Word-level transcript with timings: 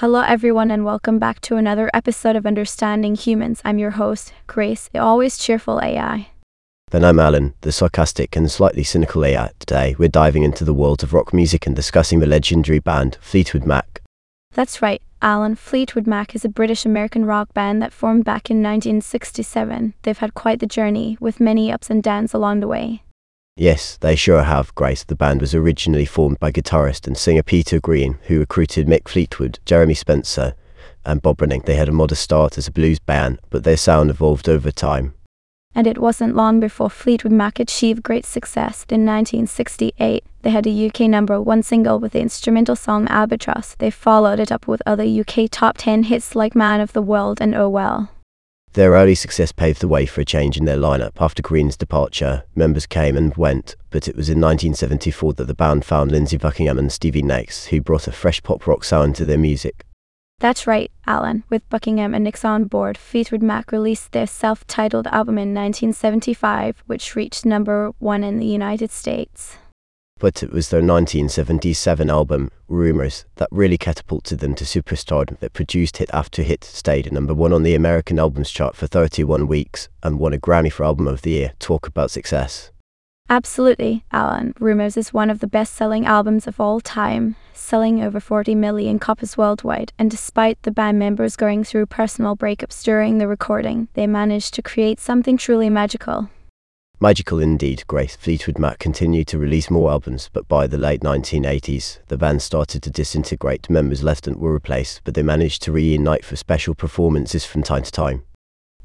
Hello, 0.00 0.20
everyone, 0.20 0.70
and 0.70 0.84
welcome 0.84 1.18
back 1.18 1.40
to 1.40 1.56
another 1.56 1.88
episode 1.94 2.36
of 2.36 2.44
Understanding 2.44 3.14
Humans. 3.14 3.62
I'm 3.64 3.78
your 3.78 3.92
host, 3.92 4.34
Grace, 4.46 4.90
always 4.94 5.38
cheerful 5.38 5.80
AI. 5.82 6.28
Then 6.90 7.02
I'm 7.02 7.18
Alan, 7.18 7.54
the 7.62 7.72
sarcastic 7.72 8.36
and 8.36 8.50
slightly 8.50 8.84
cynical 8.84 9.24
AI. 9.24 9.52
Today, 9.58 9.96
we're 9.98 10.10
diving 10.10 10.42
into 10.42 10.66
the 10.66 10.74
world 10.74 11.02
of 11.02 11.14
rock 11.14 11.32
music 11.32 11.66
and 11.66 11.74
discussing 11.74 12.20
the 12.20 12.26
legendary 12.26 12.78
band 12.78 13.16
Fleetwood 13.22 13.64
Mac. 13.64 14.02
That's 14.52 14.82
right, 14.82 15.00
Alan. 15.22 15.54
Fleetwood 15.54 16.06
Mac 16.06 16.34
is 16.34 16.44
a 16.44 16.50
British 16.50 16.84
American 16.84 17.24
rock 17.24 17.54
band 17.54 17.80
that 17.80 17.94
formed 17.94 18.26
back 18.26 18.50
in 18.50 18.58
1967. 18.58 19.94
They've 20.02 20.18
had 20.18 20.34
quite 20.34 20.60
the 20.60 20.66
journey, 20.66 21.16
with 21.20 21.40
many 21.40 21.72
ups 21.72 21.88
and 21.88 22.02
downs 22.02 22.34
along 22.34 22.60
the 22.60 22.68
way. 22.68 23.02
Yes, 23.58 23.96
they 23.96 24.16
sure 24.16 24.42
have, 24.42 24.74
Grace. 24.74 25.02
The 25.02 25.16
band 25.16 25.40
was 25.40 25.54
originally 25.54 26.04
formed 26.04 26.38
by 26.38 26.52
guitarist 26.52 27.06
and 27.06 27.16
singer 27.16 27.42
Peter 27.42 27.80
Green, 27.80 28.18
who 28.24 28.38
recruited 28.38 28.86
Mick 28.86 29.08
Fleetwood, 29.08 29.60
Jeremy 29.64 29.94
Spencer, 29.94 30.54
and 31.06 31.22
Bob 31.22 31.38
Brunning. 31.38 31.62
They 31.64 31.76
had 31.76 31.88
a 31.88 31.92
modest 31.92 32.22
start 32.22 32.58
as 32.58 32.68
a 32.68 32.72
blues 32.72 32.98
band, 32.98 33.40
but 33.48 33.64
their 33.64 33.78
sound 33.78 34.10
evolved 34.10 34.46
over 34.46 34.70
time. 34.70 35.14
And 35.74 35.86
it 35.86 35.96
wasn't 35.96 36.36
long 36.36 36.60
before 36.60 36.90
Fleetwood 36.90 37.32
Mac 37.32 37.58
achieved 37.58 38.02
great 38.02 38.26
success. 38.26 38.84
In 38.90 39.06
1968, 39.06 40.24
they 40.42 40.50
had 40.50 40.66
a 40.66 40.86
UK 40.88 41.00
number 41.00 41.40
one 41.40 41.62
single 41.62 41.98
with 41.98 42.12
the 42.12 42.20
instrumental 42.20 42.76
song 42.76 43.08
Albatross. 43.08 43.74
They 43.74 43.90
followed 43.90 44.38
it 44.38 44.52
up 44.52 44.66
with 44.66 44.82
other 44.84 45.04
UK 45.04 45.50
top 45.50 45.76
10 45.78 46.04
hits 46.04 46.34
like 46.34 46.54
Man 46.54 46.80
of 46.80 46.92
the 46.92 47.02
World 47.02 47.40
and 47.40 47.54
Oh 47.54 47.70
Well. 47.70 48.10
Their 48.72 48.92
early 48.92 49.14
success 49.14 49.52
paved 49.52 49.80
the 49.80 49.88
way 49.88 50.04
for 50.04 50.20
a 50.20 50.24
change 50.24 50.58
in 50.58 50.66
their 50.66 50.76
lineup. 50.76 51.12
After 51.18 51.42
Green's 51.42 51.78
departure, 51.78 52.44
members 52.54 52.84
came 52.86 53.16
and 53.16 53.34
went, 53.34 53.74
but 53.88 54.06
it 54.06 54.14
was 54.16 54.28
in 54.28 54.38
1974 54.38 55.32
that 55.32 55.44
the 55.44 55.54
band 55.54 55.84
found 55.84 56.12
Lindsey 56.12 56.36
Buckingham 56.36 56.78
and 56.78 56.92
Stevie 56.92 57.22
Nicks, 57.22 57.66
who 57.66 57.80
brought 57.80 58.06
a 58.06 58.12
fresh 58.12 58.42
pop 58.42 58.66
rock 58.66 58.84
sound 58.84 59.16
to 59.16 59.24
their 59.24 59.38
music. 59.38 59.86
That's 60.40 60.66
right, 60.66 60.90
Alan. 61.06 61.44
With 61.48 61.66
Buckingham 61.70 62.12
and 62.12 62.24
Nicks 62.24 62.44
on 62.44 62.64
board, 62.64 62.98
Fleetwood 62.98 63.42
Mac 63.42 63.72
released 63.72 64.12
their 64.12 64.26
self 64.26 64.66
titled 64.66 65.06
album 65.06 65.38
in 65.38 65.54
1975, 65.54 66.82
which 66.86 67.16
reached 67.16 67.46
number 67.46 67.92
one 67.98 68.22
in 68.22 68.38
the 68.38 68.44
United 68.44 68.90
States 68.90 69.56
but 70.18 70.42
it 70.42 70.50
was 70.50 70.70
their 70.70 70.80
1977 70.80 72.08
album, 72.08 72.50
Rumours, 72.68 73.26
that 73.36 73.48
really 73.50 73.76
catapulted 73.76 74.38
them 74.38 74.54
to 74.54 74.64
superstardom 74.64 75.38
that 75.40 75.52
produced 75.52 75.98
hit 75.98 76.10
after 76.12 76.42
hit, 76.42 76.64
stayed 76.64 77.06
at 77.06 77.12
number 77.12 77.34
one 77.34 77.52
on 77.52 77.62
the 77.62 77.74
American 77.74 78.18
Albums 78.18 78.50
Chart 78.50 78.74
for 78.74 78.86
31 78.86 79.46
weeks, 79.46 79.88
and 80.02 80.18
won 80.18 80.32
a 80.32 80.38
Grammy 80.38 80.72
for 80.72 80.84
Album 80.84 81.06
of 81.06 81.22
the 81.22 81.30
Year. 81.30 81.52
Talk 81.58 81.86
about 81.86 82.10
success. 82.10 82.70
Absolutely, 83.28 84.04
Alan. 84.12 84.54
Rumours 84.60 84.96
is 84.96 85.12
one 85.12 85.30
of 85.30 85.40
the 85.40 85.48
best 85.48 85.74
selling 85.74 86.06
albums 86.06 86.46
of 86.46 86.60
all 86.60 86.80
time, 86.80 87.34
selling 87.52 88.02
over 88.02 88.20
40 88.20 88.54
million 88.54 88.98
copies 88.98 89.36
worldwide, 89.36 89.92
and 89.98 90.10
despite 90.10 90.62
the 90.62 90.70
band 90.70 90.98
members 90.98 91.34
going 91.34 91.64
through 91.64 91.86
personal 91.86 92.36
breakups 92.36 92.84
during 92.84 93.18
the 93.18 93.26
recording, 93.26 93.88
they 93.94 94.06
managed 94.06 94.54
to 94.54 94.62
create 94.62 95.00
something 95.00 95.36
truly 95.36 95.68
magical. 95.68 96.30
Magical 96.98 97.40
indeed, 97.40 97.84
Grace. 97.86 98.16
Fleetwood 98.16 98.58
Mac 98.58 98.78
continued 98.78 99.26
to 99.26 99.38
release 99.38 99.70
more 99.70 99.90
albums, 99.90 100.30
but 100.32 100.48
by 100.48 100.66
the 100.66 100.78
late 100.78 101.02
1980s, 101.02 101.98
the 102.08 102.16
band 102.16 102.40
started 102.40 102.82
to 102.82 102.90
disintegrate. 102.90 103.68
Members 103.68 104.02
left 104.02 104.26
and 104.26 104.36
were 104.36 104.54
replaced, 104.54 105.02
but 105.04 105.12
they 105.12 105.22
managed 105.22 105.60
to 105.62 105.72
reunite 105.72 106.24
for 106.24 106.36
special 106.36 106.74
performances 106.74 107.44
from 107.44 107.62
time 107.62 107.82
to 107.82 107.92
time. 107.92 108.22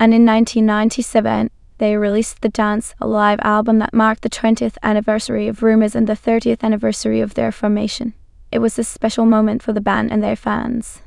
And 0.00 0.14
in 0.14 0.24
1997, 0.24 1.50
they 1.76 1.98
released 1.98 2.40
the 2.40 2.48
Dance 2.48 2.94
Alive 2.98 3.40
album 3.42 3.78
that 3.80 3.92
marked 3.92 4.22
the 4.22 4.30
20th 4.30 4.78
anniversary 4.82 5.46
of 5.46 5.62
Rumours 5.62 5.94
and 5.94 6.06
the 6.06 6.14
30th 6.14 6.62
anniversary 6.62 7.20
of 7.20 7.34
their 7.34 7.52
formation. 7.52 8.14
It 8.50 8.60
was 8.60 8.78
a 8.78 8.84
special 8.84 9.26
moment 9.26 9.62
for 9.62 9.74
the 9.74 9.82
band 9.82 10.10
and 10.10 10.22
their 10.22 10.34
fans. 10.34 11.02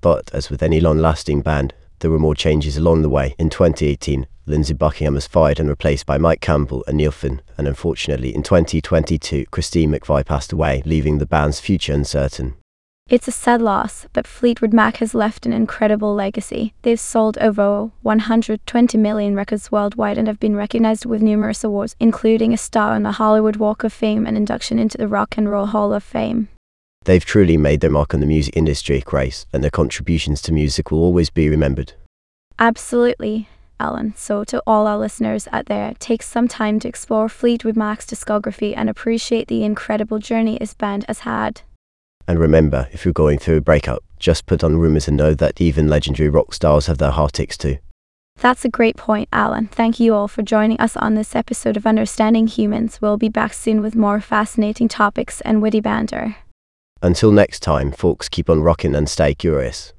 But, 0.00 0.32
as 0.32 0.50
with 0.50 0.62
any 0.62 0.78
long 0.78 0.98
lasting 0.98 1.40
band, 1.40 1.74
there 2.00 2.10
were 2.10 2.18
more 2.18 2.34
changes 2.34 2.76
along 2.76 3.02
the 3.02 3.08
way. 3.08 3.34
In 3.38 3.50
2018, 3.50 4.26
Lindsey 4.46 4.74
Buckingham 4.74 5.14
was 5.14 5.26
fired 5.26 5.60
and 5.60 5.68
replaced 5.68 6.06
by 6.06 6.16
Mike 6.18 6.40
Campbell 6.40 6.82
and 6.86 6.96
Neil 6.96 7.10
Finn, 7.10 7.42
and 7.56 7.68
unfortunately 7.68 8.34
in 8.34 8.42
2022 8.42 9.46
Christine 9.46 9.92
McVie 9.92 10.24
passed 10.24 10.52
away, 10.52 10.82
leaving 10.86 11.18
the 11.18 11.26
band's 11.26 11.60
future 11.60 11.92
uncertain. 11.92 12.54
It's 13.08 13.26
a 13.26 13.32
sad 13.32 13.62
loss, 13.62 14.06
but 14.12 14.26
Fleetwood 14.26 14.74
Mac 14.74 14.98
has 14.98 15.14
left 15.14 15.46
an 15.46 15.52
incredible 15.54 16.14
legacy. 16.14 16.74
They've 16.82 17.00
sold 17.00 17.38
over 17.38 17.90
120 18.02 18.98
million 18.98 19.34
records 19.34 19.72
worldwide 19.72 20.18
and 20.18 20.28
have 20.28 20.38
been 20.38 20.54
recognized 20.54 21.06
with 21.06 21.22
numerous 21.22 21.64
awards, 21.64 21.96
including 21.98 22.52
a 22.52 22.58
star 22.58 22.92
on 22.92 23.04
the 23.04 23.12
Hollywood 23.12 23.56
Walk 23.56 23.82
of 23.82 23.94
Fame 23.94 24.26
and 24.26 24.36
induction 24.36 24.78
into 24.78 24.98
the 24.98 25.08
Rock 25.08 25.38
and 25.38 25.50
Roll 25.50 25.66
Hall 25.66 25.94
of 25.94 26.04
Fame. 26.04 26.48
They've 27.08 27.24
truly 27.24 27.56
made 27.56 27.80
their 27.80 27.88
mark 27.88 28.12
on 28.12 28.20
the 28.20 28.26
music 28.26 28.54
industry, 28.54 29.00
Grace, 29.00 29.46
and 29.50 29.64
their 29.64 29.70
contributions 29.70 30.42
to 30.42 30.52
music 30.52 30.90
will 30.90 30.98
always 30.98 31.30
be 31.30 31.48
remembered. 31.48 31.94
Absolutely. 32.58 33.48
Alan. 33.80 34.12
So, 34.14 34.44
to 34.44 34.62
all 34.66 34.86
our 34.86 34.98
listeners 34.98 35.48
out 35.50 35.64
there, 35.68 35.94
take 35.98 36.22
some 36.22 36.48
time 36.48 36.78
to 36.80 36.88
explore 36.88 37.30
Fleetwood 37.30 37.78
Mac's 37.78 38.04
discography 38.04 38.74
and 38.76 38.90
appreciate 38.90 39.48
the 39.48 39.64
incredible 39.64 40.18
journey 40.18 40.58
his 40.60 40.74
band 40.74 41.06
has 41.08 41.20
had. 41.20 41.62
And 42.26 42.38
remember, 42.38 42.90
if 42.92 43.06
you're 43.06 43.14
going 43.14 43.38
through 43.38 43.56
a 43.56 43.62
breakup, 43.62 44.04
just 44.18 44.44
put 44.44 44.62
on 44.62 44.76
rumours 44.76 45.08
and 45.08 45.16
know 45.16 45.32
that 45.32 45.62
even 45.62 45.88
legendary 45.88 46.28
rock 46.28 46.52
stars 46.52 46.88
have 46.88 46.98
their 46.98 47.12
heartaches 47.12 47.56
too. 47.56 47.78
That's 48.36 48.66
a 48.66 48.68
great 48.68 48.98
point, 48.98 49.30
Alan. 49.32 49.68
Thank 49.68 49.98
you 49.98 50.12
all 50.12 50.28
for 50.28 50.42
joining 50.42 50.78
us 50.78 50.94
on 50.94 51.14
this 51.14 51.34
episode 51.34 51.78
of 51.78 51.86
Understanding 51.86 52.48
Humans. 52.48 53.00
We'll 53.00 53.16
be 53.16 53.30
back 53.30 53.54
soon 53.54 53.80
with 53.80 53.96
more 53.96 54.20
fascinating 54.20 54.88
topics 54.88 55.40
and 55.40 55.62
witty 55.62 55.80
banter. 55.80 56.36
Until 57.00 57.30
next 57.30 57.60
time, 57.60 57.92
folks, 57.92 58.28
keep 58.28 58.50
on 58.50 58.62
rocking 58.62 58.94
and 58.94 59.08
stay 59.08 59.34
curious. 59.34 59.92